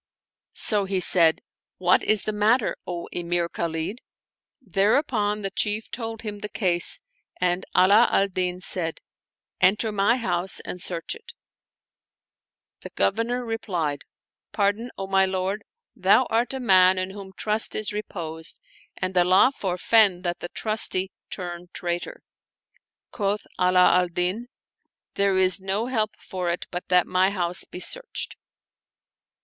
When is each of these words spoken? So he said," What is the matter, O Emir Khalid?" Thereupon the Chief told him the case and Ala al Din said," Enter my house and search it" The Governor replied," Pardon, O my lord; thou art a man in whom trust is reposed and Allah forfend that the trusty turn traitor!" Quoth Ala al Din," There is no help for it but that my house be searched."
So 0.57 0.85
he 0.85 0.99
said," 0.99 1.41
What 1.87 2.01
is 2.01 2.23
the 2.23 2.31
matter, 2.31 2.75
O 2.87 3.07
Emir 3.11 3.47
Khalid?" 3.47 4.01
Thereupon 4.59 5.43
the 5.43 5.51
Chief 5.51 5.91
told 5.91 6.23
him 6.23 6.39
the 6.39 6.49
case 6.49 6.99
and 7.39 7.67
Ala 7.77 8.07
al 8.09 8.27
Din 8.27 8.61
said," 8.61 8.99
Enter 9.61 9.91
my 9.91 10.17
house 10.17 10.59
and 10.61 10.81
search 10.81 11.13
it" 11.13 11.33
The 12.81 12.89
Governor 12.89 13.45
replied," 13.45 14.01
Pardon, 14.53 14.89
O 14.97 15.05
my 15.05 15.27
lord; 15.27 15.63
thou 15.95 16.25
art 16.31 16.55
a 16.55 16.59
man 16.59 16.97
in 16.97 17.11
whom 17.11 17.31
trust 17.37 17.75
is 17.75 17.93
reposed 17.93 18.59
and 18.97 19.15
Allah 19.15 19.51
forfend 19.55 20.25
that 20.25 20.39
the 20.39 20.49
trusty 20.49 21.11
turn 21.29 21.67
traitor!" 21.73 22.23
Quoth 23.11 23.45
Ala 23.59 23.99
al 23.99 24.07
Din," 24.07 24.47
There 25.13 25.37
is 25.37 25.61
no 25.61 25.85
help 25.85 26.15
for 26.17 26.49
it 26.49 26.65
but 26.71 26.87
that 26.87 27.05
my 27.05 27.29
house 27.29 27.65
be 27.65 27.79
searched." 27.79 28.35